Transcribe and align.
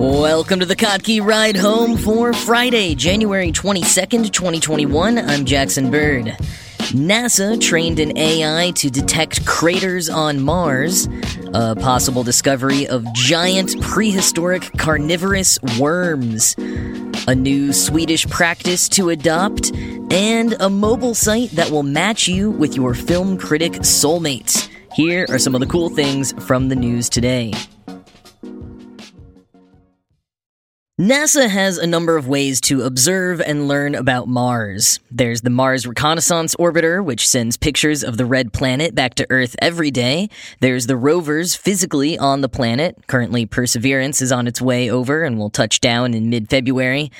Welcome 0.00 0.60
to 0.60 0.66
the 0.66 0.76
Kottke 0.76 1.22
Ride 1.22 1.56
Home 1.56 1.98
for 1.98 2.32
Friday, 2.32 2.94
January 2.94 3.52
22nd, 3.52 4.32
2021. 4.32 5.18
I'm 5.18 5.44
Jackson 5.44 5.90
Bird. 5.90 6.28
NASA 6.94 7.60
trained 7.60 8.00
an 8.00 8.16
AI 8.16 8.70
to 8.76 8.90
detect 8.90 9.44
craters 9.44 10.08
on 10.08 10.40
Mars, 10.40 11.06
a 11.52 11.76
possible 11.76 12.22
discovery 12.22 12.88
of 12.88 13.04
giant 13.12 13.78
prehistoric 13.82 14.70
carnivorous 14.78 15.58
worms, 15.78 16.54
a 17.28 17.34
new 17.34 17.74
Swedish 17.74 18.26
practice 18.26 18.88
to 18.88 19.10
adopt, 19.10 19.70
and 20.10 20.56
a 20.60 20.70
mobile 20.70 21.14
site 21.14 21.50
that 21.50 21.70
will 21.70 21.82
match 21.82 22.26
you 22.26 22.50
with 22.52 22.74
your 22.74 22.94
film 22.94 23.36
critic 23.36 23.72
soulmates. 23.72 24.66
Here 24.94 25.26
are 25.28 25.38
some 25.38 25.54
of 25.54 25.60
the 25.60 25.66
cool 25.66 25.90
things 25.90 26.32
from 26.46 26.70
the 26.70 26.76
news 26.76 27.10
today. 27.10 27.52
NASA 31.00 31.48
has 31.48 31.78
a 31.78 31.86
number 31.86 32.18
of 32.18 32.28
ways 32.28 32.60
to 32.60 32.82
observe 32.82 33.40
and 33.40 33.66
learn 33.66 33.94
about 33.94 34.28
Mars. 34.28 35.00
There's 35.10 35.40
the 35.40 35.48
Mars 35.48 35.86
Reconnaissance 35.86 36.54
Orbiter, 36.56 37.02
which 37.02 37.26
sends 37.26 37.56
pictures 37.56 38.04
of 38.04 38.18
the 38.18 38.26
red 38.26 38.52
planet 38.52 38.94
back 38.94 39.14
to 39.14 39.26
Earth 39.30 39.56
every 39.62 39.90
day. 39.90 40.28
There's 40.60 40.88
the 40.88 40.98
rovers 40.98 41.56
physically 41.56 42.18
on 42.18 42.42
the 42.42 42.50
planet. 42.50 42.98
Currently, 43.06 43.46
Perseverance 43.46 44.20
is 44.20 44.30
on 44.30 44.46
its 44.46 44.60
way 44.60 44.90
over 44.90 45.22
and 45.22 45.38
will 45.38 45.48
touch 45.48 45.80
down 45.80 46.12
in 46.12 46.28
mid 46.28 46.50
February. 46.50 47.10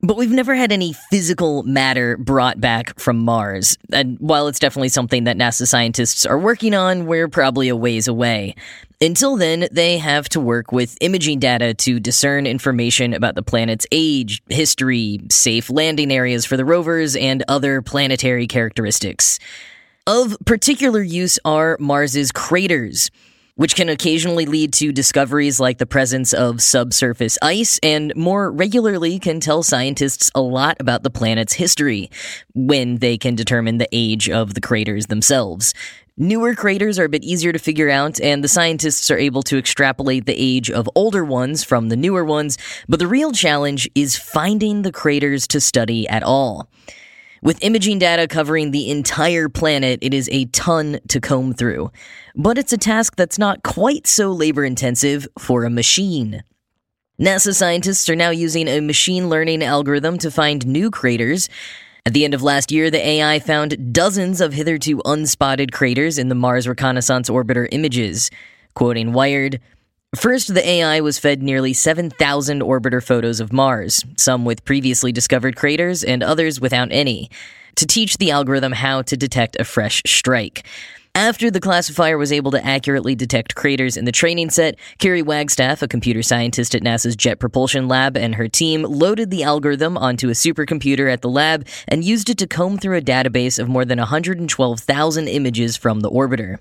But 0.00 0.16
we've 0.16 0.30
never 0.30 0.54
had 0.54 0.70
any 0.70 0.92
physical 0.92 1.64
matter 1.64 2.16
brought 2.16 2.60
back 2.60 3.00
from 3.00 3.18
Mars. 3.18 3.76
And 3.92 4.16
while 4.20 4.46
it's 4.46 4.60
definitely 4.60 4.90
something 4.90 5.24
that 5.24 5.36
NASA 5.36 5.66
scientists 5.66 6.24
are 6.24 6.38
working 6.38 6.72
on, 6.72 7.06
we're 7.06 7.26
probably 7.26 7.68
a 7.68 7.74
ways 7.74 8.06
away. 8.06 8.54
Until 9.04 9.36
then, 9.36 9.68
they 9.70 9.98
have 9.98 10.30
to 10.30 10.40
work 10.40 10.72
with 10.72 10.96
imaging 11.02 11.38
data 11.38 11.74
to 11.74 12.00
discern 12.00 12.46
information 12.46 13.12
about 13.12 13.34
the 13.34 13.42
planet's 13.42 13.86
age, 13.92 14.42
history, 14.48 15.20
safe 15.30 15.68
landing 15.68 16.10
areas 16.10 16.46
for 16.46 16.56
the 16.56 16.64
rovers, 16.64 17.14
and 17.14 17.44
other 17.46 17.82
planetary 17.82 18.46
characteristics. 18.46 19.38
Of 20.06 20.38
particular 20.46 21.02
use 21.02 21.38
are 21.44 21.76
Mars's 21.78 22.32
craters 22.32 23.10
which 23.56 23.76
can 23.76 23.88
occasionally 23.88 24.46
lead 24.46 24.72
to 24.72 24.92
discoveries 24.92 25.60
like 25.60 25.78
the 25.78 25.86
presence 25.86 26.32
of 26.32 26.60
subsurface 26.60 27.38
ice 27.40 27.78
and 27.82 28.12
more 28.16 28.50
regularly 28.50 29.18
can 29.18 29.38
tell 29.38 29.62
scientists 29.62 30.30
a 30.34 30.40
lot 30.40 30.76
about 30.80 31.02
the 31.04 31.10
planet's 31.10 31.52
history 31.52 32.10
when 32.54 32.98
they 32.98 33.16
can 33.16 33.34
determine 33.34 33.78
the 33.78 33.88
age 33.92 34.28
of 34.28 34.54
the 34.54 34.60
craters 34.60 35.06
themselves. 35.06 35.72
Newer 36.16 36.54
craters 36.54 36.96
are 37.00 37.06
a 37.06 37.08
bit 37.08 37.24
easier 37.24 37.52
to 37.52 37.58
figure 37.58 37.90
out, 37.90 38.20
and 38.20 38.44
the 38.44 38.48
scientists 38.48 39.10
are 39.10 39.18
able 39.18 39.42
to 39.42 39.58
extrapolate 39.58 40.26
the 40.26 40.36
age 40.38 40.70
of 40.70 40.88
older 40.94 41.24
ones 41.24 41.64
from 41.64 41.88
the 41.88 41.96
newer 41.96 42.24
ones, 42.24 42.56
but 42.88 43.00
the 43.00 43.08
real 43.08 43.32
challenge 43.32 43.90
is 43.96 44.16
finding 44.16 44.82
the 44.82 44.92
craters 44.92 45.48
to 45.48 45.60
study 45.60 46.06
at 46.06 46.22
all. 46.22 46.70
With 47.42 47.64
imaging 47.64 47.98
data 47.98 48.28
covering 48.28 48.70
the 48.70 48.92
entire 48.92 49.48
planet, 49.48 49.98
it 50.02 50.14
is 50.14 50.28
a 50.30 50.44
ton 50.46 51.00
to 51.08 51.20
comb 51.20 51.52
through. 51.52 51.90
But 52.36 52.58
it's 52.58 52.72
a 52.72 52.78
task 52.78 53.16
that's 53.16 53.36
not 53.36 53.64
quite 53.64 54.06
so 54.06 54.30
labor 54.30 54.64
intensive 54.64 55.26
for 55.36 55.64
a 55.64 55.70
machine. 55.70 56.44
NASA 57.20 57.52
scientists 57.52 58.08
are 58.08 58.14
now 58.14 58.30
using 58.30 58.68
a 58.68 58.78
machine 58.78 59.28
learning 59.28 59.64
algorithm 59.64 60.18
to 60.18 60.30
find 60.30 60.64
new 60.64 60.92
craters. 60.92 61.48
At 62.06 62.12
the 62.12 62.26
end 62.26 62.34
of 62.34 62.42
last 62.42 62.70
year, 62.70 62.90
the 62.90 63.02
AI 63.02 63.38
found 63.38 63.94
dozens 63.94 64.42
of 64.42 64.52
hitherto 64.52 65.00
unspotted 65.06 65.72
craters 65.72 66.18
in 66.18 66.28
the 66.28 66.34
Mars 66.34 66.68
Reconnaissance 66.68 67.30
Orbiter 67.30 67.66
images. 67.72 68.30
Quoting 68.74 69.14
Wired, 69.14 69.58
First, 70.14 70.52
the 70.52 70.68
AI 70.68 71.00
was 71.00 71.18
fed 71.18 71.42
nearly 71.42 71.72
7,000 71.72 72.60
orbiter 72.60 73.02
photos 73.02 73.40
of 73.40 73.54
Mars, 73.54 74.04
some 74.18 74.44
with 74.44 74.66
previously 74.66 75.12
discovered 75.12 75.56
craters 75.56 76.04
and 76.04 76.22
others 76.22 76.60
without 76.60 76.88
any, 76.92 77.30
to 77.76 77.86
teach 77.86 78.18
the 78.18 78.30
algorithm 78.30 78.72
how 78.72 79.00
to 79.00 79.16
detect 79.16 79.56
a 79.58 79.64
fresh 79.64 80.02
strike. 80.06 80.66
After 81.16 81.48
the 81.48 81.60
classifier 81.60 82.18
was 82.18 82.32
able 82.32 82.50
to 82.50 82.66
accurately 82.66 83.14
detect 83.14 83.54
craters 83.54 83.96
in 83.96 84.04
the 84.04 84.10
training 84.10 84.50
set, 84.50 84.76
Kari 84.98 85.22
Wagstaff, 85.22 85.80
a 85.80 85.86
computer 85.86 86.24
scientist 86.24 86.74
at 86.74 86.82
NASA's 86.82 87.14
Jet 87.14 87.38
Propulsion 87.38 87.86
Lab, 87.86 88.16
and 88.16 88.34
her 88.34 88.48
team 88.48 88.82
loaded 88.82 89.30
the 89.30 89.44
algorithm 89.44 89.96
onto 89.96 90.28
a 90.28 90.32
supercomputer 90.32 91.12
at 91.12 91.22
the 91.22 91.28
lab 91.28 91.68
and 91.86 92.02
used 92.02 92.30
it 92.30 92.38
to 92.38 92.48
comb 92.48 92.78
through 92.78 92.96
a 92.96 93.00
database 93.00 93.60
of 93.60 93.68
more 93.68 93.84
than 93.84 93.98
112,000 93.98 95.28
images 95.28 95.76
from 95.76 96.00
the 96.00 96.10
orbiter. 96.10 96.58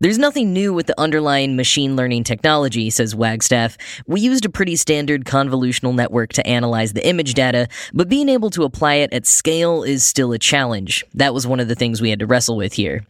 There's 0.00 0.18
nothing 0.18 0.52
new 0.52 0.74
with 0.74 0.88
the 0.88 1.00
underlying 1.00 1.54
machine 1.54 1.94
learning 1.94 2.24
technology, 2.24 2.90
says 2.90 3.14
Wagstaff. 3.14 3.78
We 4.08 4.20
used 4.20 4.44
a 4.44 4.50
pretty 4.50 4.74
standard 4.74 5.24
convolutional 5.24 5.94
network 5.94 6.32
to 6.32 6.46
analyze 6.46 6.92
the 6.92 7.06
image 7.06 7.34
data, 7.34 7.68
but 7.94 8.08
being 8.08 8.28
able 8.28 8.50
to 8.50 8.64
apply 8.64 8.96
it 8.96 9.12
at 9.12 9.26
scale 9.26 9.84
is 9.84 10.02
still 10.02 10.32
a 10.32 10.38
challenge. 10.40 11.04
That 11.14 11.32
was 11.32 11.46
one 11.46 11.60
of 11.60 11.68
the 11.68 11.76
things 11.76 12.02
we 12.02 12.10
had 12.10 12.18
to 12.18 12.26
wrestle 12.26 12.56
with 12.56 12.72
here. 12.72 13.06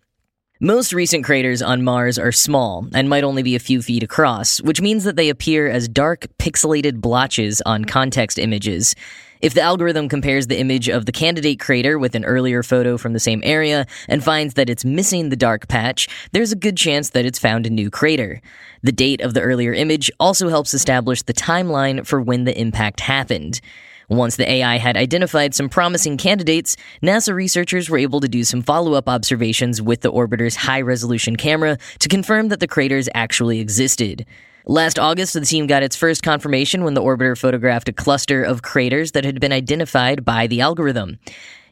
Most 0.60 0.94
recent 0.94 1.22
craters 1.22 1.60
on 1.60 1.84
Mars 1.84 2.18
are 2.18 2.32
small 2.32 2.86
and 2.94 3.10
might 3.10 3.24
only 3.24 3.42
be 3.42 3.56
a 3.56 3.58
few 3.58 3.82
feet 3.82 4.02
across, 4.02 4.58
which 4.62 4.80
means 4.80 5.04
that 5.04 5.14
they 5.14 5.28
appear 5.28 5.68
as 5.68 5.86
dark, 5.86 6.28
pixelated 6.38 6.98
blotches 6.98 7.60
on 7.66 7.84
context 7.84 8.38
images. 8.38 8.94
If 9.42 9.52
the 9.52 9.60
algorithm 9.60 10.08
compares 10.08 10.46
the 10.46 10.58
image 10.58 10.88
of 10.88 11.04
the 11.04 11.12
candidate 11.12 11.60
crater 11.60 11.98
with 11.98 12.14
an 12.14 12.24
earlier 12.24 12.62
photo 12.62 12.96
from 12.96 13.12
the 13.12 13.20
same 13.20 13.42
area 13.44 13.84
and 14.08 14.24
finds 14.24 14.54
that 14.54 14.70
it's 14.70 14.82
missing 14.82 15.28
the 15.28 15.36
dark 15.36 15.68
patch, 15.68 16.08
there's 16.32 16.52
a 16.52 16.56
good 16.56 16.78
chance 16.78 17.10
that 17.10 17.26
it's 17.26 17.38
found 17.38 17.66
a 17.66 17.70
new 17.70 17.90
crater. 17.90 18.40
The 18.82 18.92
date 18.92 19.20
of 19.20 19.34
the 19.34 19.42
earlier 19.42 19.74
image 19.74 20.10
also 20.18 20.48
helps 20.48 20.72
establish 20.72 21.20
the 21.20 21.34
timeline 21.34 22.06
for 22.06 22.18
when 22.18 22.44
the 22.44 22.58
impact 22.58 23.00
happened. 23.00 23.60
Once 24.08 24.36
the 24.36 24.48
AI 24.48 24.78
had 24.78 24.96
identified 24.96 25.54
some 25.54 25.68
promising 25.68 26.16
candidates, 26.16 26.76
NASA 27.02 27.34
researchers 27.34 27.90
were 27.90 27.98
able 27.98 28.20
to 28.20 28.28
do 28.28 28.44
some 28.44 28.62
follow 28.62 28.94
up 28.94 29.08
observations 29.08 29.82
with 29.82 30.02
the 30.02 30.12
orbiter's 30.12 30.54
high 30.54 30.80
resolution 30.80 31.34
camera 31.34 31.76
to 31.98 32.08
confirm 32.08 32.48
that 32.48 32.60
the 32.60 32.68
craters 32.68 33.08
actually 33.14 33.58
existed. 33.58 34.24
Last 34.64 34.98
August, 34.98 35.34
the 35.34 35.40
team 35.40 35.66
got 35.66 35.82
its 35.82 35.96
first 35.96 36.22
confirmation 36.22 36.84
when 36.84 36.94
the 36.94 37.02
orbiter 37.02 37.38
photographed 37.38 37.88
a 37.88 37.92
cluster 37.92 38.42
of 38.42 38.62
craters 38.62 39.12
that 39.12 39.24
had 39.24 39.40
been 39.40 39.52
identified 39.52 40.24
by 40.24 40.46
the 40.46 40.60
algorithm. 40.60 41.18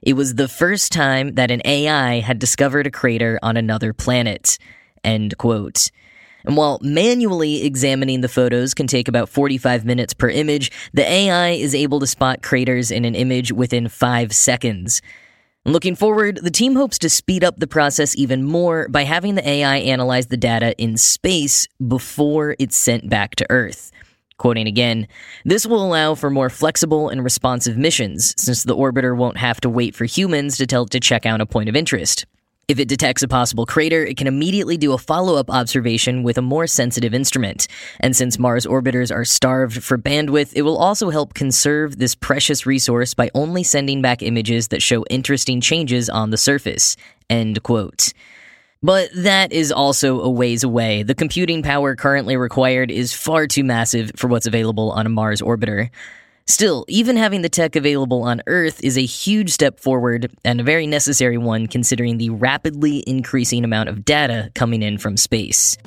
It 0.02 0.14
was 0.14 0.34
the 0.34 0.48
first 0.48 0.92
time 0.92 1.34
that 1.34 1.50
an 1.50 1.62
AI 1.64 2.20
had 2.20 2.38
discovered 2.38 2.86
a 2.86 2.90
crater 2.90 3.38
on 3.42 3.56
another 3.56 3.92
planet. 3.92 4.58
End 5.02 5.36
quote. 5.38 5.90
And 6.44 6.56
while 6.56 6.78
manually 6.82 7.64
examining 7.64 8.20
the 8.20 8.28
photos 8.28 8.74
can 8.74 8.86
take 8.86 9.08
about 9.08 9.28
45 9.28 9.84
minutes 9.84 10.12
per 10.14 10.28
image, 10.28 10.70
the 10.92 11.10
AI 11.10 11.50
is 11.50 11.74
able 11.74 12.00
to 12.00 12.06
spot 12.06 12.42
craters 12.42 12.90
in 12.90 13.04
an 13.04 13.14
image 13.14 13.50
within 13.52 13.88
5 13.88 14.32
seconds. 14.32 15.00
Looking 15.66 15.96
forward, 15.96 16.40
the 16.42 16.50
team 16.50 16.76
hopes 16.76 16.98
to 16.98 17.08
speed 17.08 17.42
up 17.42 17.56
the 17.56 17.66
process 17.66 18.14
even 18.16 18.44
more 18.44 18.86
by 18.88 19.04
having 19.04 19.34
the 19.34 19.48
AI 19.48 19.78
analyze 19.78 20.26
the 20.26 20.36
data 20.36 20.74
in 20.76 20.98
space 20.98 21.66
before 21.86 22.54
it's 22.58 22.76
sent 22.76 23.08
back 23.08 23.34
to 23.36 23.46
Earth. 23.48 23.90
Quoting 24.36 24.66
again, 24.66 25.08
this 25.46 25.64
will 25.64 25.82
allow 25.82 26.14
for 26.14 26.28
more 26.28 26.50
flexible 26.50 27.08
and 27.08 27.24
responsive 27.24 27.78
missions, 27.78 28.34
since 28.36 28.64
the 28.64 28.76
orbiter 28.76 29.16
won't 29.16 29.38
have 29.38 29.58
to 29.62 29.70
wait 29.70 29.94
for 29.94 30.04
humans 30.04 30.58
to 30.58 30.66
tell 30.66 30.82
it 30.82 30.90
to 30.90 31.00
check 31.00 31.24
out 31.24 31.40
a 31.40 31.46
point 31.46 31.70
of 31.70 31.76
interest. 31.76 32.26
If 32.66 32.78
it 32.78 32.88
detects 32.88 33.22
a 33.22 33.28
possible 33.28 33.66
crater, 33.66 34.06
it 34.06 34.16
can 34.16 34.26
immediately 34.26 34.78
do 34.78 34.94
a 34.94 34.98
follow 34.98 35.36
up 35.36 35.50
observation 35.50 36.22
with 36.22 36.38
a 36.38 36.42
more 36.42 36.66
sensitive 36.66 37.12
instrument. 37.12 37.68
And 38.00 38.16
since 38.16 38.38
Mars 38.38 38.64
orbiters 38.64 39.14
are 39.14 39.24
starved 39.24 39.82
for 39.82 39.98
bandwidth, 39.98 40.52
it 40.56 40.62
will 40.62 40.78
also 40.78 41.10
help 41.10 41.34
conserve 41.34 41.98
this 41.98 42.14
precious 42.14 42.64
resource 42.64 43.12
by 43.12 43.30
only 43.34 43.64
sending 43.64 44.00
back 44.00 44.22
images 44.22 44.68
that 44.68 44.80
show 44.80 45.04
interesting 45.10 45.60
changes 45.60 46.08
on 46.08 46.30
the 46.30 46.38
surface. 46.38 46.96
End 47.28 47.62
quote. 47.62 48.14
But 48.82 49.10
that 49.14 49.52
is 49.52 49.70
also 49.70 50.20
a 50.20 50.30
ways 50.30 50.62
away. 50.62 51.02
The 51.02 51.14
computing 51.14 51.62
power 51.62 51.94
currently 51.94 52.36
required 52.36 52.90
is 52.90 53.12
far 53.12 53.46
too 53.46 53.64
massive 53.64 54.12
for 54.16 54.28
what's 54.28 54.46
available 54.46 54.90
on 54.90 55.06
a 55.06 55.10
Mars 55.10 55.42
orbiter. 55.42 55.90
Still, 56.46 56.84
even 56.88 57.16
having 57.16 57.40
the 57.40 57.48
tech 57.48 57.74
available 57.74 58.22
on 58.22 58.42
Earth 58.46 58.84
is 58.84 58.98
a 58.98 59.06
huge 59.06 59.50
step 59.50 59.80
forward 59.80 60.30
and 60.44 60.60
a 60.60 60.64
very 60.64 60.86
necessary 60.86 61.38
one 61.38 61.66
considering 61.66 62.18
the 62.18 62.28
rapidly 62.28 63.02
increasing 63.06 63.64
amount 63.64 63.88
of 63.88 64.04
data 64.04 64.50
coming 64.54 64.82
in 64.82 64.98
from 64.98 65.16
space. 65.16 65.78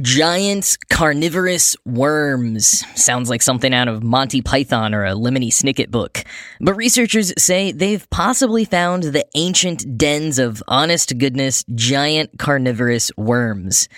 Giant 0.00 0.78
carnivorous 0.88 1.76
worms. 1.84 2.82
Sounds 2.94 3.28
like 3.28 3.42
something 3.42 3.74
out 3.74 3.88
of 3.88 4.02
Monty 4.02 4.40
Python 4.40 4.94
or 4.94 5.04
a 5.04 5.10
Lemony 5.10 5.48
Snicket 5.48 5.90
book. 5.90 6.24
But 6.58 6.72
researchers 6.76 7.34
say 7.36 7.72
they've 7.72 8.08
possibly 8.08 8.64
found 8.64 9.02
the 9.02 9.26
ancient 9.34 9.98
dens 9.98 10.38
of 10.38 10.62
honest 10.66 11.18
goodness 11.18 11.62
giant 11.74 12.38
carnivorous 12.38 13.12
worms. 13.18 13.90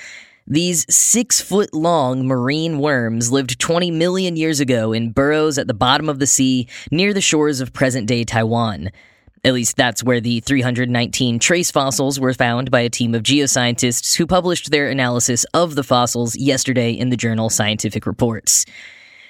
These 0.47 0.93
six 0.93 1.41
foot 1.41 1.73
long 1.73 2.27
marine 2.27 2.79
worms 2.79 3.31
lived 3.31 3.61
20 3.61 3.91
million 3.93 4.37
years 4.37 4.59
ago 4.59 4.93
in 4.93 5.13
burrows 5.13 5.57
at 5.57 5.69
the 5.69 5.75
bottom 5.75 6.09
of 6.09 6.19
the 6.19 6.27
sea 6.27 6.69
near 6.91 7.15
the 7.15 7.21
shores 7.21 7.61
of 7.61 7.73
present 7.73 8.09
day 8.09 8.25
Taiwan. 8.25 8.91
At 9.45 9.55
least 9.55 9.77
that's 9.77 10.03
where 10.03 10.21
the 10.21 10.41
319 10.41 11.39
trace 11.39 11.71
fossils 11.71 12.19
were 12.19 12.35
found 12.35 12.71
by 12.71 12.81
a 12.81 12.91
team 12.91 13.15
of 13.15 13.23
geoscientists 13.23 14.17
who 14.17 14.27
published 14.27 14.71
their 14.71 14.89
analysis 14.89 15.45
of 15.55 15.75
the 15.75 15.85
fossils 15.85 16.37
yesterday 16.37 16.93
in 16.93 17.11
the 17.11 17.17
journal 17.17 17.49
Scientific 17.49 18.07
Reports. 18.07 18.65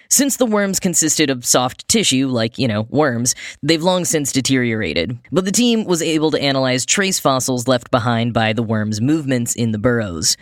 Since 0.09 0.37
the 0.37 0.45
worms 0.45 0.79
consisted 0.81 1.31
of 1.31 1.47
soft 1.47 1.89
tissue, 1.89 2.27
like, 2.29 2.59
you 2.59 2.69
know, 2.69 2.83
worms, 2.91 3.35
they've 3.63 3.83
long 3.83 4.05
since 4.05 4.33
deteriorated. 4.33 5.19
But 5.31 5.47
the 5.47 5.53
team 5.53 5.85
was 5.85 6.03
able 6.03 6.31
to 6.33 6.43
analyze 6.43 6.85
trace 6.85 7.19
fossils 7.19 7.67
left 7.67 7.91
behind 7.91 8.35
by 8.35 8.53
the 8.53 8.63
worms' 8.63 9.01
movements 9.01 9.55
in 9.55 9.73
the 9.73 9.79
burrows. 9.79 10.37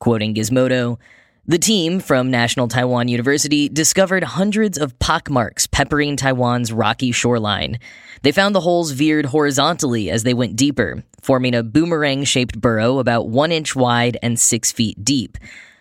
Quoting 0.00 0.34
Gizmodo, 0.34 0.98
the 1.46 1.58
team 1.58 1.98
from 1.98 2.30
National 2.30 2.68
Taiwan 2.68 3.08
University 3.08 3.68
discovered 3.68 4.22
hundreds 4.22 4.78
of 4.78 4.98
pockmarks 4.98 5.66
peppering 5.66 6.14
Taiwan's 6.14 6.72
rocky 6.72 7.10
shoreline. 7.10 7.78
They 8.22 8.32
found 8.32 8.54
the 8.54 8.60
holes 8.60 8.90
veered 8.92 9.26
horizontally 9.26 10.10
as 10.10 10.24
they 10.24 10.34
went 10.34 10.56
deeper, 10.56 11.02
forming 11.22 11.54
a 11.54 11.62
boomerang 11.62 12.24
shaped 12.24 12.60
burrow 12.60 12.98
about 12.98 13.28
one 13.28 13.50
inch 13.50 13.74
wide 13.74 14.18
and 14.22 14.38
six 14.38 14.70
feet 14.70 15.04
deep. 15.04 15.38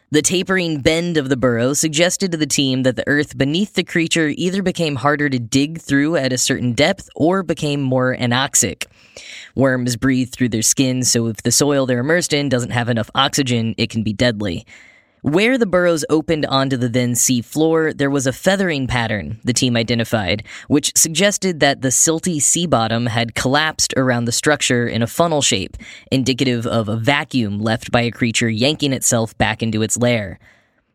The 0.10 0.22
tapering 0.22 0.80
bend 0.80 1.18
of 1.18 1.28
the 1.28 1.36
burrow 1.36 1.74
suggested 1.74 2.32
to 2.32 2.38
the 2.38 2.48
team 2.48 2.84
that 2.84 2.96
the 2.96 3.04
earth 3.08 3.38
beneath 3.38 3.74
the 3.74 3.84
creature 3.84 4.32
either 4.38 4.64
became 4.64 4.96
harder 4.96 5.28
to 5.28 5.38
dig 5.38 5.82
through 5.82 6.16
at 6.16 6.32
a 6.32 6.38
certain 6.38 6.72
depth 6.72 7.10
or 7.14 7.44
became 7.44 7.82
more 7.82 8.16
anoxic. 8.16 8.86
Worms 9.54 9.98
breathe 9.98 10.32
through 10.32 10.48
their 10.48 10.62
skin, 10.62 11.04
so 11.04 11.28
if 11.28 11.44
the 11.44 11.52
soil 11.52 11.86
they're 11.86 12.00
immersed 12.00 12.32
in 12.32 12.48
doesn't 12.48 12.70
have 12.70 12.88
enough 12.88 13.10
oxygen, 13.16 13.76
it 13.78 13.90
can 13.90 14.02
be 14.02 14.14
deadly. 14.14 14.66
Where 15.28 15.58
the 15.58 15.66
burrows 15.66 16.06
opened 16.10 16.46
onto 16.46 16.78
the 16.78 16.88
then 16.88 17.14
sea 17.14 17.42
floor, 17.42 17.92
there 17.92 18.10
was 18.10 18.26
a 18.26 18.32
feathering 18.32 18.88
pattern, 18.88 19.42
the 19.44 19.52
team 19.52 19.76
identified, 19.76 20.46
which 20.70 20.94
suggested 20.96 21.60
that 21.60 21.82
the 21.82 21.90
silty 21.90 22.42
sea 22.42 22.66
bottom 22.66 23.08
had 23.08 23.36
collapsed 23.36 23.94
around 23.98 24.24
the 24.24 24.32
structure 24.32 24.88
in 24.88 25.02
a 25.02 25.06
funnel 25.08 25.42
shape, 25.42 25.76
indicative 26.14 26.66
of 26.66 26.88
a 26.88 26.96
vacuum 26.96 27.60
left 27.60 27.92
by 27.92 28.04
a 28.04 28.10
creature 28.10 28.50
yanking 28.50 28.94
itself 28.94 29.38
back 29.38 29.62
into 29.62 29.82
its 29.82 29.98
lair. 29.98 30.40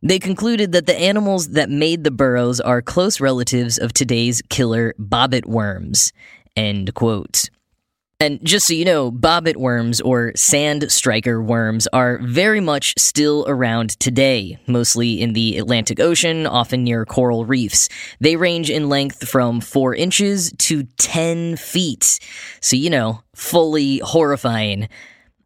They 0.02 0.19
concluded 0.19 0.73
that 0.73 0.87
the 0.87 0.99
animals 0.99 1.49
that 1.49 1.69
made 1.69 2.02
the 2.02 2.11
burrows 2.11 2.58
are 2.58 2.81
close 2.81 3.20
relatives 3.20 3.76
of 3.76 3.93
today's 3.93 4.40
killer 4.49 4.94
bobbit 4.99 5.44
worms. 5.44 6.11
End 6.56 6.94
quote. 6.94 7.50
And 8.23 8.39
just 8.47 8.69
so 8.69 8.75
you 8.75 8.85
know, 8.85 9.11
bobbit 9.11 9.57
worms 9.57 10.01
or 10.01 10.31
sand 10.37 10.93
striker 10.93 11.43
worms 11.43 11.89
are 11.93 12.21
very 12.23 12.61
much 12.61 12.95
still 12.97 13.45
around 13.49 13.99
today, 13.99 14.61
mostly 14.69 15.21
in 15.21 15.33
the 15.33 15.59
Atlantic 15.59 15.99
Ocean, 15.99 16.47
often 16.47 16.85
near 16.85 17.05
coral 17.05 17.45
reefs. 17.45 17.89
They 18.21 18.37
range 18.37 18.71
in 18.71 18.89
length 18.89 19.29
from 19.29 19.61
4 19.61 19.97
inches 19.97 20.53
to 20.59 20.85
10 20.99 21.57
feet. 21.57 22.21
So, 22.61 22.77
you 22.77 22.91
know, 22.91 23.23
fully 23.35 23.99
horrifying. 23.99 24.89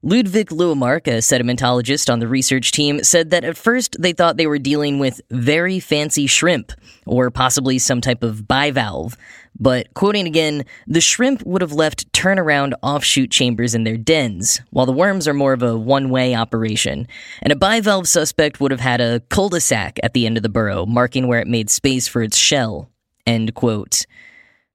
Ludwig 0.02 0.50
Löwemark, 0.50 1.06
a 1.06 1.18
sedimentologist 1.18 2.12
on 2.12 2.20
the 2.20 2.28
research 2.28 2.70
team, 2.70 3.02
said 3.02 3.30
that 3.30 3.44
at 3.44 3.56
first 3.56 3.96
they 3.98 4.12
thought 4.12 4.36
they 4.36 4.46
were 4.46 4.58
dealing 4.58 4.98
with 4.98 5.20
very 5.30 5.80
fancy 5.80 6.26
shrimp, 6.26 6.72
or 7.06 7.30
possibly 7.30 7.78
some 7.78 8.00
type 8.00 8.22
of 8.22 8.42
bivalve. 8.46 9.16
But, 9.58 9.94
quoting 9.94 10.26
again, 10.26 10.64
the 10.86 11.00
shrimp 11.00 11.44
would 11.46 11.62
have 11.62 11.72
left 11.72 12.12
turnaround 12.12 12.74
offshoot 12.82 13.30
chambers 13.30 13.74
in 13.74 13.84
their 13.84 13.96
dens, 13.96 14.60
while 14.70 14.86
the 14.86 14.92
worms 14.92 15.26
are 15.26 15.34
more 15.34 15.54
of 15.54 15.62
a 15.62 15.78
one 15.78 16.10
way 16.10 16.34
operation. 16.34 17.08
And 17.40 17.52
a 17.52 17.56
bivalve 17.56 18.06
suspect 18.06 18.60
would 18.60 18.70
have 18.70 18.80
had 18.80 19.00
a 19.00 19.20
cul 19.30 19.48
de 19.48 19.60
sac 19.60 19.98
at 20.02 20.12
the 20.12 20.26
end 20.26 20.36
of 20.36 20.42
the 20.42 20.50
burrow, 20.50 20.84
marking 20.84 21.26
where 21.26 21.40
it 21.40 21.48
made 21.48 21.70
space 21.70 22.06
for 22.06 22.22
its 22.22 22.36
shell. 22.36 22.90
End 23.26 23.54
quote. 23.54 24.04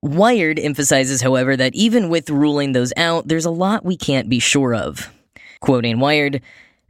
Wired 0.04 0.58
emphasizes, 0.58 1.22
however, 1.22 1.56
that 1.56 1.76
even 1.76 2.10
with 2.10 2.28
ruling 2.28 2.72
those 2.72 2.92
out, 2.98 3.28
there's 3.28 3.46
a 3.46 3.52
lot 3.52 3.86
we 3.86 3.96
can't 3.96 4.30
be 4.30 4.40
sure 4.40 4.74
of. 4.74 5.14
Quoting 5.60 6.00
Wired, 6.00 6.42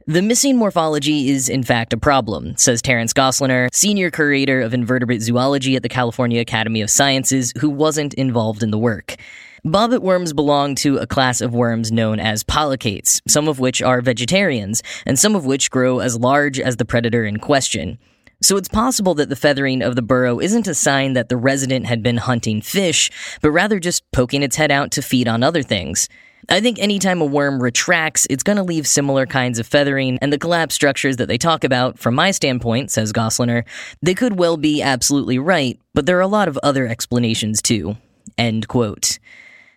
the 0.06 0.22
missing 0.22 0.56
morphology 0.56 1.28
is, 1.28 1.50
in 1.50 1.62
fact, 1.62 1.92
a 1.92 1.98
problem, 1.98 2.56
says 2.56 2.80
Terence 2.80 3.12
Gosliner, 3.12 3.68
senior 3.70 4.10
curator 4.10 4.62
of 4.62 4.72
invertebrate 4.72 5.20
zoology 5.20 5.76
at 5.76 5.82
the 5.82 5.90
California 5.90 6.40
Academy 6.40 6.80
of 6.80 6.88
Sciences, 6.88 7.52
who 7.58 7.68
wasn't 7.68 8.14
involved 8.14 8.62
in 8.62 8.70
the 8.70 8.78
work. 8.78 9.16
Bobbit 9.62 10.00
worms 10.00 10.32
belong 10.32 10.74
to 10.76 10.96
a 10.96 11.06
class 11.06 11.42
of 11.42 11.52
worms 11.52 11.92
known 11.92 12.18
as 12.18 12.42
polychaetes, 12.42 13.20
some 13.28 13.46
of 13.46 13.60
which 13.60 13.82
are 13.82 14.00
vegetarians, 14.00 14.82
and 15.04 15.18
some 15.18 15.36
of 15.36 15.44
which 15.44 15.70
grow 15.70 15.98
as 15.98 16.18
large 16.18 16.58
as 16.58 16.76
the 16.76 16.86
predator 16.86 17.26
in 17.26 17.38
question. 17.38 17.98
So 18.42 18.56
it's 18.56 18.68
possible 18.68 19.14
that 19.14 19.28
the 19.28 19.36
feathering 19.36 19.82
of 19.82 19.94
the 19.94 20.02
burrow 20.02 20.40
isn't 20.40 20.66
a 20.66 20.74
sign 20.74 21.12
that 21.12 21.28
the 21.28 21.36
resident 21.36 21.86
had 21.86 22.02
been 22.02 22.16
hunting 22.16 22.60
fish, 22.60 23.10
but 23.40 23.52
rather 23.52 23.78
just 23.78 24.02
poking 24.10 24.42
its 24.42 24.56
head 24.56 24.72
out 24.72 24.90
to 24.92 25.02
feed 25.02 25.28
on 25.28 25.44
other 25.44 25.62
things. 25.62 26.08
I 26.48 26.60
think 26.60 26.80
anytime 26.80 27.20
a 27.20 27.24
worm 27.24 27.62
retracts, 27.62 28.26
it's 28.28 28.42
going 28.42 28.56
to 28.56 28.64
leave 28.64 28.88
similar 28.88 29.26
kinds 29.26 29.60
of 29.60 29.66
feathering, 29.68 30.18
and 30.20 30.32
the 30.32 30.38
collapse 30.38 30.74
structures 30.74 31.18
that 31.18 31.28
they 31.28 31.38
talk 31.38 31.62
about, 31.62 32.00
from 32.00 32.16
my 32.16 32.32
standpoint, 32.32 32.90
says 32.90 33.12
Gosliner, 33.12 33.64
they 34.02 34.14
could 34.14 34.40
well 34.40 34.56
be 34.56 34.82
absolutely 34.82 35.38
right, 35.38 35.78
but 35.94 36.06
there 36.06 36.18
are 36.18 36.22
a 36.22 36.26
lot 36.26 36.48
of 36.48 36.58
other 36.64 36.88
explanations 36.88 37.62
too. 37.62 37.96
End 38.36 38.66
quote. 38.66 39.20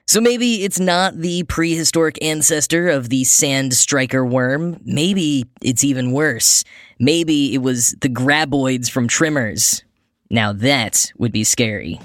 So 0.07 0.21
maybe 0.21 0.63
it's 0.63 0.79
not 0.79 1.17
the 1.17 1.43
prehistoric 1.43 2.19
ancestor 2.21 2.89
of 2.89 3.09
the 3.09 3.23
sand 3.23 3.73
striker 3.73 4.23
worm. 4.23 4.79
Maybe 4.85 5.45
it's 5.61 5.83
even 5.83 6.11
worse. 6.11 6.63
Maybe 6.99 7.55
it 7.55 7.59
was 7.59 7.95
the 8.01 8.09
graboids 8.09 8.89
from 8.89 9.07
Tremors. 9.07 9.83
Now 10.29 10.53
that 10.53 11.11
would 11.17 11.31
be 11.31 11.43
scary. 11.43 11.99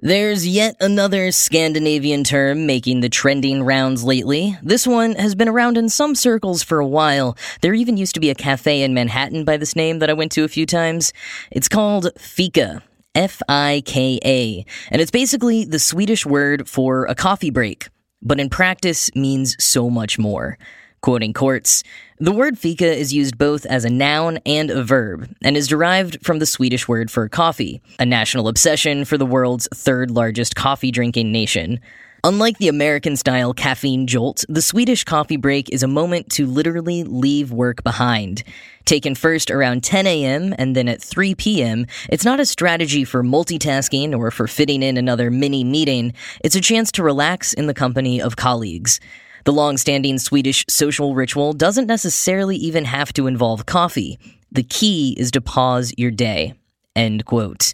There's 0.00 0.46
yet 0.46 0.76
another 0.78 1.32
Scandinavian 1.32 2.22
term 2.22 2.66
making 2.66 3.00
the 3.00 3.08
trending 3.08 3.62
rounds 3.62 4.04
lately. 4.04 4.58
This 4.62 4.86
one 4.86 5.14
has 5.14 5.34
been 5.34 5.48
around 5.48 5.78
in 5.78 5.88
some 5.88 6.14
circles 6.14 6.62
for 6.62 6.80
a 6.80 6.86
while. 6.86 7.34
There 7.62 7.72
even 7.72 7.96
used 7.96 8.12
to 8.12 8.20
be 8.20 8.28
a 8.28 8.34
cafe 8.34 8.82
in 8.82 8.92
Manhattan 8.92 9.46
by 9.46 9.56
this 9.56 9.74
name 9.74 10.00
that 10.00 10.10
I 10.10 10.12
went 10.12 10.32
to 10.32 10.44
a 10.44 10.48
few 10.48 10.66
times. 10.66 11.14
It's 11.50 11.68
called 11.68 12.10
Fika. 12.18 12.82
F 13.14 13.40
I 13.48 13.82
K 13.86 14.20
A. 14.22 14.66
And 14.90 15.00
it's 15.00 15.10
basically 15.10 15.64
the 15.64 15.78
Swedish 15.78 16.26
word 16.26 16.68
for 16.68 17.06
a 17.06 17.14
coffee 17.14 17.48
break, 17.48 17.88
but 18.20 18.38
in 18.38 18.50
practice 18.50 19.10
means 19.16 19.56
so 19.58 19.88
much 19.88 20.18
more. 20.18 20.58
Quoting 21.00 21.32
Quartz, 21.32 21.82
the 22.18 22.32
word 22.32 22.58
fika 22.58 22.90
is 22.90 23.12
used 23.12 23.38
both 23.38 23.66
as 23.66 23.84
a 23.84 23.90
noun 23.90 24.38
and 24.46 24.70
a 24.70 24.82
verb, 24.82 25.28
and 25.42 25.56
is 25.56 25.68
derived 25.68 26.24
from 26.24 26.38
the 26.38 26.46
Swedish 26.46 26.88
word 26.88 27.10
for 27.10 27.28
coffee, 27.28 27.80
a 27.98 28.06
national 28.06 28.48
obsession 28.48 29.04
for 29.04 29.18
the 29.18 29.26
world's 29.26 29.68
third 29.74 30.10
largest 30.10 30.56
coffee 30.56 30.90
drinking 30.90 31.30
nation. 31.30 31.78
Unlike 32.24 32.58
the 32.58 32.66
American 32.66 33.16
style 33.16 33.54
caffeine 33.54 34.08
jolt, 34.08 34.44
the 34.48 34.60
Swedish 34.60 35.04
coffee 35.04 35.36
break 35.36 35.72
is 35.72 35.84
a 35.84 35.86
moment 35.86 36.28
to 36.30 36.44
literally 36.44 37.04
leave 37.04 37.52
work 37.52 37.84
behind. 37.84 38.42
Taken 38.84 39.14
first 39.14 39.48
around 39.48 39.84
10 39.84 40.08
a.m. 40.08 40.52
and 40.58 40.74
then 40.74 40.88
at 40.88 41.00
3 41.00 41.36
p.m., 41.36 41.86
it's 42.08 42.24
not 42.24 42.40
a 42.40 42.46
strategy 42.46 43.04
for 43.04 43.22
multitasking 43.22 44.16
or 44.16 44.32
for 44.32 44.48
fitting 44.48 44.82
in 44.82 44.96
another 44.96 45.30
mini 45.30 45.62
meeting, 45.62 46.14
it's 46.42 46.56
a 46.56 46.60
chance 46.60 46.90
to 46.92 47.04
relax 47.04 47.52
in 47.52 47.68
the 47.68 47.74
company 47.74 48.20
of 48.20 48.34
colleagues. 48.34 48.98
The 49.46 49.52
long-standing 49.52 50.18
Swedish 50.18 50.64
social 50.68 51.14
ritual 51.14 51.52
doesn't 51.52 51.86
necessarily 51.86 52.56
even 52.56 52.84
have 52.84 53.12
to 53.12 53.28
involve 53.28 53.64
coffee. 53.64 54.18
The 54.50 54.64
key 54.64 55.14
is 55.16 55.30
to 55.30 55.40
pause 55.40 55.94
your 55.96 56.10
day. 56.10 56.54
End 56.96 57.24
quote. 57.24 57.72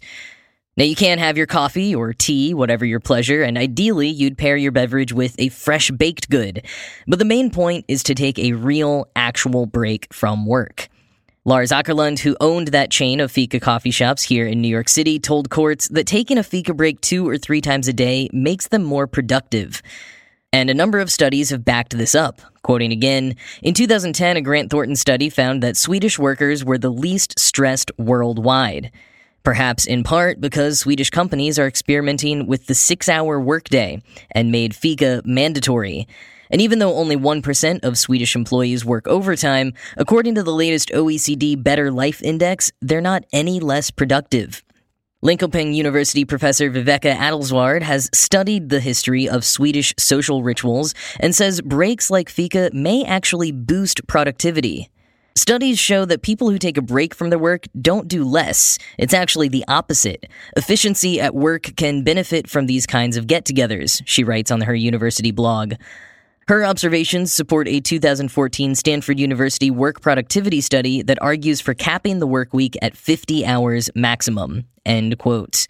Now, 0.77 0.83
you 0.83 0.95
can 0.95 1.17
have 1.17 1.35
your 1.35 1.47
coffee 1.47 1.95
or 1.95 2.13
tea, 2.13 2.53
whatever 2.53 2.85
your 2.85 2.99
pleasure, 2.99 3.41
and 3.41 3.57
ideally 3.57 4.07
you'd 4.07 4.37
pair 4.37 4.55
your 4.55 4.71
beverage 4.71 5.13
with 5.13 5.33
a 5.39 5.49
fresh 5.49 5.89
baked 5.89 6.29
good. 6.29 6.63
But 7.07 7.17
the 7.17 7.25
main 7.25 7.49
point 7.49 7.85
is 7.87 8.03
to 8.03 8.13
take 8.13 8.37
a 8.37 8.53
real, 8.53 9.07
actual 9.15 9.65
break 9.65 10.13
from 10.13 10.45
work. 10.45 10.89
Lars 11.43 11.71
Ackerlund, 11.71 12.19
who 12.19 12.37
owned 12.39 12.67
that 12.67 12.91
chain 12.91 13.19
of 13.19 13.31
Fika 13.31 13.59
coffee 13.59 13.89
shops 13.89 14.21
here 14.21 14.45
in 14.45 14.61
New 14.61 14.67
York 14.67 14.89
City, 14.89 15.17
told 15.17 15.49
Quartz 15.49 15.87
that 15.87 16.05
taking 16.05 16.37
a 16.37 16.43
Fika 16.43 16.75
break 16.75 17.01
two 17.01 17.27
or 17.27 17.39
three 17.39 17.61
times 17.61 17.87
a 17.87 17.93
day 17.93 18.29
makes 18.31 18.67
them 18.67 18.83
more 18.83 19.07
productive. 19.07 19.81
And 20.53 20.69
a 20.69 20.75
number 20.75 20.99
of 20.99 21.11
studies 21.11 21.49
have 21.49 21.65
backed 21.65 21.97
this 21.97 22.13
up. 22.13 22.39
Quoting 22.61 22.91
again, 22.91 23.35
in 23.63 23.73
2010, 23.73 24.37
a 24.37 24.41
Grant 24.41 24.69
Thornton 24.69 24.95
study 24.95 25.27
found 25.27 25.63
that 25.63 25.75
Swedish 25.75 26.19
workers 26.19 26.63
were 26.63 26.77
the 26.77 26.91
least 26.91 27.39
stressed 27.39 27.91
worldwide. 27.97 28.91
Perhaps 29.41 29.87
in 29.87 30.03
part 30.03 30.39
because 30.39 30.79
Swedish 30.79 31.09
companies 31.09 31.57
are 31.57 31.65
experimenting 31.65 32.45
with 32.45 32.67
the 32.67 32.75
six 32.75 33.09
hour 33.09 33.39
workday 33.39 34.03
and 34.29 34.51
made 34.51 34.75
Fika 34.75 35.23
mandatory. 35.25 36.07
And 36.51 36.61
even 36.61 36.77
though 36.77 36.93
only 36.93 37.17
1% 37.17 37.83
of 37.83 37.97
Swedish 37.97 38.35
employees 38.35 38.85
work 38.85 39.07
overtime, 39.07 39.73
according 39.97 40.35
to 40.35 40.43
the 40.43 40.53
latest 40.53 40.89
OECD 40.89 41.61
Better 41.61 41.89
Life 41.89 42.21
Index, 42.21 42.71
they're 42.79 43.01
not 43.01 43.25
any 43.33 43.59
less 43.59 43.89
productive. 43.89 44.63
Linköping 45.23 45.73
University 45.73 46.25
professor 46.25 46.69
Viveka 46.69 47.15
Adelsward 47.15 47.81
has 47.81 48.09
studied 48.13 48.67
the 48.67 48.81
history 48.81 49.29
of 49.29 49.45
Swedish 49.45 49.93
social 49.97 50.43
rituals 50.43 50.93
and 51.17 51.33
says 51.33 51.61
breaks 51.61 52.11
like 52.11 52.27
fika 52.27 52.69
may 52.73 53.05
actually 53.05 53.53
boost 53.53 54.05
productivity. 54.05 54.89
Studies 55.37 55.79
show 55.79 56.03
that 56.03 56.23
people 56.23 56.49
who 56.49 56.57
take 56.57 56.77
a 56.77 56.81
break 56.81 57.15
from 57.15 57.29
their 57.29 57.39
work 57.39 57.67
don't 57.81 58.09
do 58.09 58.25
less. 58.25 58.77
It's 58.97 59.13
actually 59.13 59.47
the 59.47 59.63
opposite. 59.69 60.27
Efficiency 60.57 61.21
at 61.21 61.33
work 61.33 61.73
can 61.77 62.03
benefit 62.03 62.49
from 62.49 62.65
these 62.65 62.85
kinds 62.85 63.15
of 63.15 63.25
get 63.25 63.45
togethers, 63.45 64.01
she 64.03 64.25
writes 64.25 64.51
on 64.51 64.59
her 64.59 64.75
university 64.75 65.31
blog. 65.31 65.75
Her 66.47 66.65
observations 66.65 67.31
support 67.31 67.69
a 67.69 67.79
2014 67.79 68.75
Stanford 68.75 69.17
University 69.17 69.71
work 69.71 70.01
productivity 70.01 70.59
study 70.59 71.01
that 71.03 71.21
argues 71.21 71.61
for 71.61 71.73
capping 71.73 72.19
the 72.19 72.27
work 72.27 72.53
week 72.53 72.75
at 72.81 72.97
50 72.97 73.45
hours 73.45 73.89
maximum. 73.95 74.65
End 74.85 75.17
quote. 75.19 75.67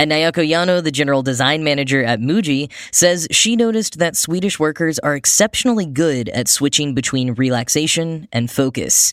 And 0.00 0.10
Nayako 0.10 0.44
Yano, 0.44 0.82
the 0.82 0.90
general 0.90 1.22
design 1.22 1.62
manager 1.62 2.02
at 2.02 2.18
Muji, 2.18 2.72
says 2.90 3.28
she 3.30 3.54
noticed 3.54 4.00
that 4.00 4.16
Swedish 4.16 4.58
workers 4.58 4.98
are 4.98 5.14
exceptionally 5.14 5.86
good 5.86 6.28
at 6.30 6.48
switching 6.48 6.92
between 6.92 7.34
relaxation 7.34 8.26
and 8.32 8.50
focus. 8.50 9.12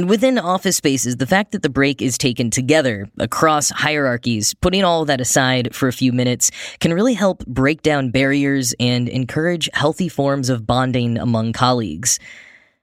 And 0.00 0.08
within 0.08 0.38
office 0.38 0.78
spaces, 0.78 1.18
the 1.18 1.26
fact 1.26 1.52
that 1.52 1.60
the 1.60 1.68
break 1.68 2.00
is 2.00 2.16
taken 2.16 2.48
together 2.48 3.10
across 3.18 3.68
hierarchies, 3.68 4.54
putting 4.54 4.82
all 4.82 5.04
that 5.04 5.20
aside 5.20 5.74
for 5.74 5.88
a 5.88 5.92
few 5.92 6.10
minutes, 6.10 6.50
can 6.78 6.94
really 6.94 7.12
help 7.12 7.44
break 7.44 7.82
down 7.82 8.10
barriers 8.10 8.74
and 8.80 9.10
encourage 9.10 9.68
healthy 9.74 10.08
forms 10.08 10.48
of 10.48 10.66
bonding 10.66 11.18
among 11.18 11.52
colleagues. 11.52 12.18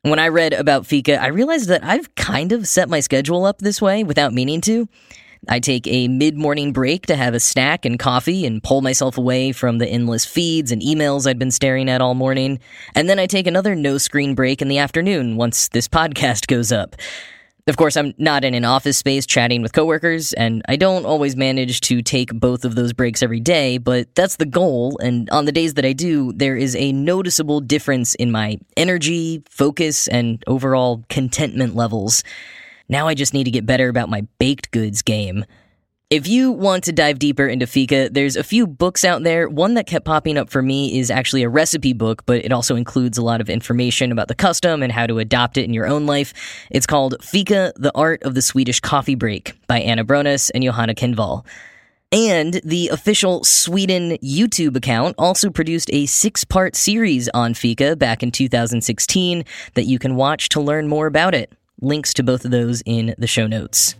When 0.03 0.19
I 0.19 0.27
read 0.27 0.53
about 0.53 0.85
Fika, 0.85 1.19
I 1.19 1.29
realized 1.29 1.69
that 1.69 1.83
I've 1.83 2.13
kind 2.13 2.51
of 2.51 2.67
set 2.67 2.87
my 2.87 2.99
schedule 2.99 3.45
up 3.45 3.61
this 3.61 3.81
way 3.81 4.03
without 4.03 4.31
meaning 4.31 4.61
to. 4.61 4.87
I 5.49 5.59
take 5.59 5.87
a 5.87 6.07
mid 6.07 6.37
morning 6.37 6.73
break 6.73 7.05
to 7.07 7.15
have 7.15 7.33
a 7.33 7.39
snack 7.39 7.85
and 7.85 7.97
coffee 7.97 8.45
and 8.45 8.61
pull 8.63 8.81
myself 8.81 9.17
away 9.17 9.51
from 9.51 9.77
the 9.77 9.87
endless 9.87 10.25
feeds 10.25 10.71
and 10.71 10.81
emails 10.81 11.27
I'd 11.27 11.39
been 11.39 11.51
staring 11.51 11.89
at 11.89 12.01
all 12.01 12.13
morning. 12.13 12.59
And 12.95 13.09
then 13.09 13.19
I 13.19 13.27
take 13.27 13.47
another 13.47 13.75
no 13.75 13.97
screen 13.97 14.35
break 14.35 14.61
in 14.61 14.67
the 14.67 14.77
afternoon 14.77 15.37
once 15.37 15.69
this 15.69 15.87
podcast 15.87 16.47
goes 16.47 16.71
up. 16.71 16.95
Of 17.67 17.75
course, 17.75 17.97
I'm 17.97 18.13
not 18.17 18.45
in 18.45 18.53
an 18.53 18.63
office 18.63 18.97
space 18.97 19.25
chatting 19.25 19.61
with 19.61 19.73
coworkers, 19.73 20.31
and 20.31 20.61
I 20.69 20.77
don't 20.77 21.05
always 21.05 21.35
manage 21.35 21.81
to 21.81 22.01
take 22.01 22.31
both 22.33 22.63
of 22.63 22.75
those 22.75 22.93
breaks 22.93 23.21
every 23.21 23.41
day, 23.41 23.77
but 23.77 24.15
that's 24.15 24.37
the 24.37 24.45
goal. 24.45 24.97
And 25.01 25.29
on 25.31 25.43
the 25.43 25.51
days 25.51 25.73
that 25.73 25.83
I 25.83 25.91
do, 25.91 26.31
there 26.31 26.55
is 26.55 26.77
a 26.77 26.93
noticeable 26.93 27.59
difference 27.59 28.15
in 28.15 28.31
my 28.31 28.57
energy, 28.77 29.43
focus, 29.49 30.07
and 30.07 30.41
overall 30.47 31.03
contentment 31.09 31.75
levels. 31.75 32.23
Now 32.89 33.07
I 33.07 33.13
just 33.13 33.33
need 33.33 33.43
to 33.45 33.51
get 33.51 33.65
better 33.65 33.89
about 33.89 34.09
my 34.09 34.25
baked 34.39 34.71
goods 34.71 35.01
game. 35.01 35.45
If 36.09 36.25
you 36.25 36.53
want 36.53 36.85
to 36.85 36.93
dive 36.93 37.19
deeper 37.19 37.45
into 37.45 37.67
fika, 37.67 38.07
there's 38.09 38.37
a 38.37 38.43
few 38.43 38.65
books 38.65 39.03
out 39.03 39.23
there. 39.23 39.49
One 39.49 39.73
that 39.73 39.87
kept 39.87 40.05
popping 40.05 40.37
up 40.37 40.49
for 40.49 40.61
me 40.61 40.97
is 40.97 41.11
actually 41.11 41.43
a 41.43 41.49
recipe 41.49 41.91
book, 41.91 42.25
but 42.25 42.45
it 42.45 42.53
also 42.53 42.77
includes 42.77 43.17
a 43.17 43.21
lot 43.21 43.41
of 43.41 43.49
information 43.49 44.13
about 44.13 44.29
the 44.29 44.35
custom 44.35 44.81
and 44.81 44.89
how 44.93 45.05
to 45.05 45.19
adopt 45.19 45.57
it 45.57 45.65
in 45.65 45.73
your 45.73 45.85
own 45.85 46.05
life. 46.05 46.33
It's 46.71 46.85
called 46.85 47.15
Fika, 47.21 47.73
The 47.75 47.91
Art 47.93 48.23
of 48.23 48.35
the 48.35 48.41
Swedish 48.41 48.79
Coffee 48.79 49.15
Break 49.15 49.51
by 49.67 49.81
Anna 49.81 50.05
Brones 50.05 50.49
and 50.55 50.63
Johanna 50.63 50.95
Kindvall. 50.95 51.45
And 52.13 52.61
the 52.63 52.87
official 52.87 53.43
Sweden 53.43 54.11
YouTube 54.23 54.77
account 54.77 55.15
also 55.17 55.49
produced 55.49 55.89
a 55.91 56.05
six 56.05 56.45
part 56.45 56.77
series 56.77 57.27
on 57.33 57.53
Fika 57.53 57.97
back 57.97 58.23
in 58.23 58.31
2016 58.31 59.43
that 59.73 59.87
you 59.87 59.99
can 59.99 60.15
watch 60.15 60.47
to 60.49 60.61
learn 60.61 60.87
more 60.87 61.07
about 61.07 61.35
it. 61.35 61.51
Links 61.79 62.13
to 62.15 62.23
both 62.23 62.43
of 62.43 62.51
those 62.51 62.81
in 62.85 63.13
the 63.17 63.27
show 63.27 63.45
notes. 63.45 63.95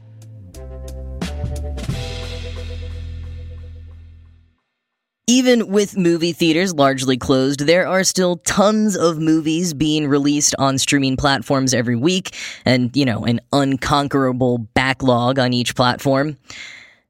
Even 5.30 5.68
with 5.68 5.98
movie 5.98 6.32
theaters 6.32 6.74
largely 6.74 7.18
closed, 7.18 7.68
there 7.68 7.86
are 7.86 8.04
still 8.06 8.38
tons 8.38 8.96
of 8.96 9.20
movies 9.20 9.74
being 9.74 10.08
released 10.08 10.56
on 10.58 10.78
streaming 10.78 11.18
platforms 11.18 11.74
every 11.74 11.98
week, 11.98 12.34
and, 12.66 12.96
you 12.96 13.04
know, 13.06 13.26
an 13.26 13.42
unconquerable 13.52 14.58
backlog 14.58 15.38
on 15.38 15.54
each 15.54 15.76
platform. 15.76 16.38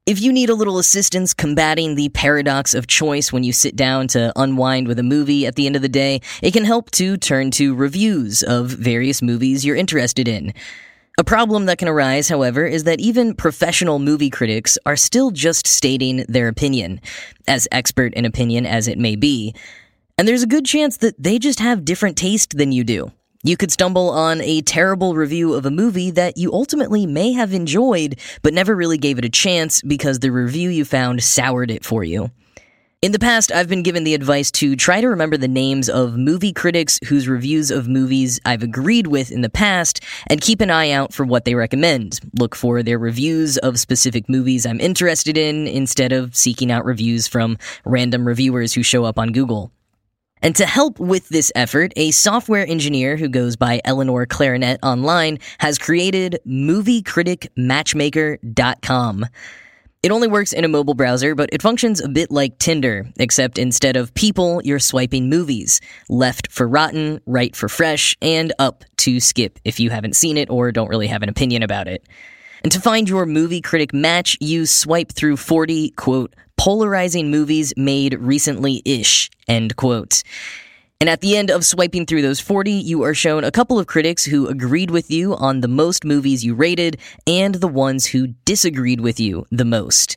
If 0.08 0.22
you 0.22 0.32
need 0.32 0.48
a 0.48 0.54
little 0.54 0.78
assistance 0.78 1.34
combating 1.34 1.94
the 1.94 2.08
paradox 2.08 2.72
of 2.72 2.86
choice 2.86 3.30
when 3.30 3.44
you 3.44 3.52
sit 3.52 3.76
down 3.76 4.08
to 4.08 4.32
unwind 4.36 4.88
with 4.88 4.98
a 4.98 5.02
movie 5.02 5.44
at 5.44 5.54
the 5.54 5.66
end 5.66 5.76
of 5.76 5.82
the 5.82 5.88
day, 5.90 6.22
it 6.40 6.52
can 6.52 6.64
help 6.64 6.90
to 6.92 7.18
turn 7.18 7.50
to 7.50 7.74
reviews 7.74 8.42
of 8.42 8.70
various 8.70 9.20
movies 9.20 9.66
you're 9.66 9.76
interested 9.76 10.26
in. 10.26 10.54
A 11.18 11.24
problem 11.24 11.66
that 11.66 11.76
can 11.76 11.88
arise, 11.88 12.30
however, 12.30 12.64
is 12.64 12.84
that 12.84 13.00
even 13.00 13.34
professional 13.34 13.98
movie 13.98 14.30
critics 14.30 14.78
are 14.86 14.96
still 14.96 15.30
just 15.30 15.66
stating 15.66 16.24
their 16.26 16.48
opinion, 16.48 17.02
as 17.46 17.68
expert 17.70 18.14
in 18.14 18.24
opinion 18.24 18.64
as 18.64 18.88
it 18.88 18.96
may 18.96 19.14
be. 19.14 19.54
And 20.16 20.26
there's 20.26 20.42
a 20.42 20.46
good 20.46 20.64
chance 20.64 20.96
that 20.96 21.22
they 21.22 21.38
just 21.38 21.60
have 21.60 21.84
different 21.84 22.16
taste 22.16 22.56
than 22.56 22.72
you 22.72 22.82
do. 22.82 23.12
You 23.44 23.56
could 23.56 23.70
stumble 23.70 24.10
on 24.10 24.40
a 24.40 24.62
terrible 24.62 25.14
review 25.14 25.54
of 25.54 25.64
a 25.64 25.70
movie 25.70 26.10
that 26.10 26.36
you 26.36 26.52
ultimately 26.52 27.06
may 27.06 27.32
have 27.34 27.52
enjoyed, 27.52 28.18
but 28.42 28.52
never 28.52 28.74
really 28.74 28.98
gave 28.98 29.16
it 29.16 29.24
a 29.24 29.28
chance 29.28 29.80
because 29.82 30.18
the 30.18 30.30
review 30.30 30.70
you 30.70 30.84
found 30.84 31.22
soured 31.22 31.70
it 31.70 31.84
for 31.84 32.02
you. 32.02 32.32
In 33.00 33.12
the 33.12 33.20
past, 33.20 33.52
I've 33.52 33.68
been 33.68 33.84
given 33.84 34.02
the 34.02 34.14
advice 34.14 34.50
to 34.50 34.74
try 34.74 35.00
to 35.00 35.06
remember 35.06 35.36
the 35.36 35.46
names 35.46 35.88
of 35.88 36.18
movie 36.18 36.52
critics 36.52 36.98
whose 37.06 37.28
reviews 37.28 37.70
of 37.70 37.86
movies 37.86 38.40
I've 38.44 38.64
agreed 38.64 39.06
with 39.06 39.30
in 39.30 39.42
the 39.42 39.48
past 39.48 40.02
and 40.26 40.40
keep 40.40 40.60
an 40.60 40.72
eye 40.72 40.90
out 40.90 41.14
for 41.14 41.24
what 41.24 41.44
they 41.44 41.54
recommend. 41.54 42.18
Look 42.36 42.56
for 42.56 42.82
their 42.82 42.98
reviews 42.98 43.56
of 43.58 43.78
specific 43.78 44.28
movies 44.28 44.66
I'm 44.66 44.80
interested 44.80 45.38
in 45.38 45.68
instead 45.68 46.10
of 46.10 46.34
seeking 46.34 46.72
out 46.72 46.84
reviews 46.84 47.28
from 47.28 47.56
random 47.84 48.26
reviewers 48.26 48.72
who 48.72 48.82
show 48.82 49.04
up 49.04 49.16
on 49.16 49.30
Google. 49.30 49.70
And 50.42 50.56
to 50.56 50.66
help 50.66 50.98
with 50.98 51.28
this 51.28 51.52
effort, 51.54 51.92
a 51.96 52.10
software 52.10 52.66
engineer 52.66 53.16
who 53.16 53.28
goes 53.28 53.54
by 53.56 53.80
Eleanor 53.84 54.26
Clarinet 54.26 54.80
online 54.82 55.38
has 55.58 55.78
created 55.78 56.40
MovieCriticMatchmaker.com. 56.46 59.26
It 60.00 60.12
only 60.12 60.28
works 60.28 60.52
in 60.52 60.64
a 60.64 60.68
mobile 60.68 60.94
browser, 60.94 61.34
but 61.34 61.48
it 61.52 61.60
functions 61.60 62.00
a 62.00 62.08
bit 62.08 62.30
like 62.30 62.56
Tinder, 62.58 63.08
except 63.18 63.58
instead 63.58 63.96
of 63.96 64.14
people, 64.14 64.62
you're 64.62 64.78
swiping 64.78 65.28
movies. 65.28 65.80
Left 66.08 66.52
for 66.52 66.68
rotten, 66.68 67.20
right 67.26 67.56
for 67.56 67.68
fresh, 67.68 68.16
and 68.22 68.52
up 68.60 68.84
to 68.98 69.18
skip 69.18 69.58
if 69.64 69.80
you 69.80 69.90
haven't 69.90 70.14
seen 70.14 70.36
it 70.36 70.50
or 70.50 70.70
don't 70.70 70.88
really 70.88 71.08
have 71.08 71.24
an 71.24 71.28
opinion 71.28 71.64
about 71.64 71.88
it. 71.88 72.06
And 72.62 72.72
to 72.72 72.80
find 72.80 73.08
your 73.08 73.26
movie 73.26 73.60
critic 73.60 73.94
match, 73.94 74.36
you 74.40 74.66
swipe 74.66 75.12
through 75.12 75.36
40, 75.36 75.90
quote, 75.90 76.34
polarizing 76.56 77.30
movies 77.30 77.72
made 77.76 78.14
recently 78.18 78.82
ish, 78.84 79.30
end 79.46 79.76
quote. 79.76 80.22
And 81.00 81.08
at 81.08 81.20
the 81.20 81.36
end 81.36 81.50
of 81.50 81.64
swiping 81.64 82.06
through 82.06 82.22
those 82.22 82.40
40, 82.40 82.72
you 82.72 83.04
are 83.04 83.14
shown 83.14 83.44
a 83.44 83.52
couple 83.52 83.78
of 83.78 83.86
critics 83.86 84.24
who 84.24 84.48
agreed 84.48 84.90
with 84.90 85.12
you 85.12 85.36
on 85.36 85.60
the 85.60 85.68
most 85.68 86.04
movies 86.04 86.44
you 86.44 86.56
rated 86.56 86.98
and 87.24 87.54
the 87.54 87.68
ones 87.68 88.06
who 88.06 88.28
disagreed 88.44 89.00
with 89.00 89.20
you 89.20 89.46
the 89.52 89.64
most. 89.64 90.16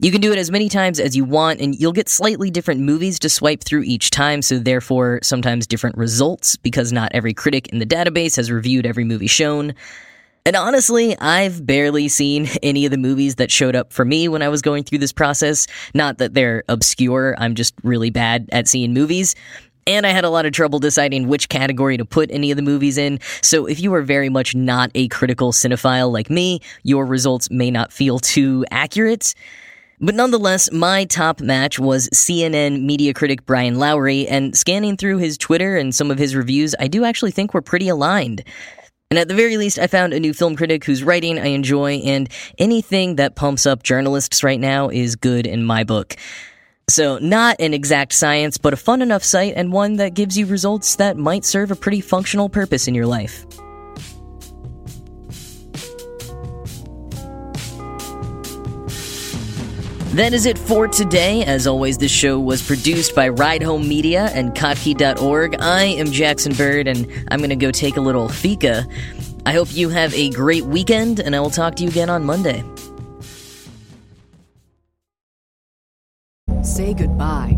You 0.00 0.12
can 0.12 0.20
do 0.20 0.30
it 0.30 0.38
as 0.38 0.50
many 0.50 0.68
times 0.68 1.00
as 1.00 1.16
you 1.16 1.24
want, 1.24 1.60
and 1.60 1.74
you'll 1.74 1.92
get 1.92 2.10
slightly 2.10 2.50
different 2.50 2.82
movies 2.82 3.18
to 3.20 3.30
swipe 3.30 3.64
through 3.64 3.82
each 3.82 4.10
time, 4.10 4.42
so 4.42 4.58
therefore 4.58 5.18
sometimes 5.22 5.66
different 5.66 5.96
results 5.96 6.56
because 6.56 6.92
not 6.92 7.10
every 7.14 7.32
critic 7.32 7.66
in 7.68 7.78
the 7.78 7.86
database 7.86 8.36
has 8.36 8.52
reviewed 8.52 8.86
every 8.86 9.04
movie 9.04 9.26
shown. 9.26 9.74
And 10.48 10.56
honestly, 10.56 11.14
I've 11.18 11.66
barely 11.66 12.08
seen 12.08 12.48
any 12.62 12.86
of 12.86 12.90
the 12.90 12.96
movies 12.96 13.34
that 13.34 13.50
showed 13.50 13.76
up 13.76 13.92
for 13.92 14.06
me 14.06 14.28
when 14.28 14.40
I 14.40 14.48
was 14.48 14.62
going 14.62 14.82
through 14.82 14.96
this 14.96 15.12
process. 15.12 15.66
Not 15.92 16.16
that 16.16 16.32
they're 16.32 16.64
obscure, 16.70 17.34
I'm 17.36 17.54
just 17.54 17.74
really 17.82 18.08
bad 18.08 18.48
at 18.50 18.66
seeing 18.66 18.94
movies. 18.94 19.34
And 19.86 20.06
I 20.06 20.10
had 20.12 20.24
a 20.24 20.30
lot 20.30 20.46
of 20.46 20.52
trouble 20.52 20.78
deciding 20.78 21.28
which 21.28 21.50
category 21.50 21.98
to 21.98 22.04
put 22.06 22.30
any 22.30 22.50
of 22.50 22.56
the 22.56 22.62
movies 22.62 22.96
in, 22.96 23.20
so 23.42 23.66
if 23.66 23.78
you 23.78 23.92
are 23.92 24.00
very 24.00 24.30
much 24.30 24.54
not 24.54 24.90
a 24.94 25.08
critical 25.08 25.52
cinephile 25.52 26.10
like 26.10 26.30
me, 26.30 26.60
your 26.82 27.04
results 27.04 27.50
may 27.50 27.70
not 27.70 27.92
feel 27.92 28.18
too 28.18 28.64
accurate. 28.70 29.34
But 30.00 30.14
nonetheless, 30.14 30.72
my 30.72 31.04
top 31.04 31.42
match 31.42 31.78
was 31.78 32.08
CNN 32.14 32.84
media 32.84 33.12
critic 33.12 33.44
Brian 33.44 33.78
Lowry, 33.78 34.26
and 34.28 34.56
scanning 34.56 34.96
through 34.96 35.18
his 35.18 35.36
Twitter 35.36 35.76
and 35.76 35.94
some 35.94 36.10
of 36.10 36.18
his 36.18 36.34
reviews, 36.34 36.74
I 36.78 36.88
do 36.88 37.04
actually 37.04 37.32
think 37.32 37.52
we're 37.52 37.60
pretty 37.60 37.88
aligned. 37.88 38.44
And 39.10 39.18
at 39.18 39.26
the 39.26 39.34
very 39.34 39.56
least, 39.56 39.78
I 39.78 39.86
found 39.86 40.12
a 40.12 40.20
new 40.20 40.34
film 40.34 40.54
critic 40.54 40.84
whose 40.84 41.02
writing 41.02 41.38
I 41.38 41.46
enjoy, 41.46 41.94
and 42.04 42.28
anything 42.58 43.16
that 43.16 43.36
pumps 43.36 43.64
up 43.64 43.82
journalists 43.82 44.44
right 44.44 44.60
now 44.60 44.90
is 44.90 45.16
good 45.16 45.46
in 45.46 45.64
my 45.64 45.82
book. 45.82 46.14
So, 46.90 47.16
not 47.18 47.56
an 47.58 47.72
exact 47.72 48.12
science, 48.12 48.58
but 48.58 48.74
a 48.74 48.76
fun 48.76 49.00
enough 49.00 49.24
site 49.24 49.54
and 49.56 49.72
one 49.72 49.96
that 49.96 50.12
gives 50.12 50.36
you 50.36 50.44
results 50.44 50.96
that 50.96 51.16
might 51.16 51.46
serve 51.46 51.70
a 51.70 51.76
pretty 51.76 52.02
functional 52.02 52.50
purpose 52.50 52.86
in 52.86 52.94
your 52.94 53.06
life. 53.06 53.46
That 60.18 60.32
is 60.32 60.46
it 60.46 60.58
for 60.58 60.88
today. 60.88 61.44
As 61.44 61.68
always, 61.68 61.96
this 61.96 62.10
show 62.10 62.40
was 62.40 62.60
produced 62.60 63.14
by 63.14 63.28
Ride 63.28 63.62
Home 63.62 63.86
Media 63.88 64.30
and 64.34 64.52
Kottke.org. 64.52 65.54
I 65.60 65.84
am 65.84 66.06
Jackson 66.06 66.52
Bird, 66.54 66.88
and 66.88 67.06
I'm 67.30 67.38
going 67.38 67.50
to 67.50 67.56
go 67.56 67.70
take 67.70 67.96
a 67.96 68.00
little 68.00 68.28
fika. 68.28 68.84
I 69.46 69.52
hope 69.52 69.68
you 69.70 69.90
have 69.90 70.12
a 70.14 70.30
great 70.30 70.64
weekend, 70.64 71.20
and 71.20 71.36
I 71.36 71.40
will 71.40 71.50
talk 71.50 71.76
to 71.76 71.84
you 71.84 71.88
again 71.88 72.10
on 72.10 72.24
Monday. 72.24 72.64
Say 76.62 76.94
goodbye 76.94 77.57